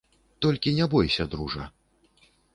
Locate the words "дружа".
1.35-1.69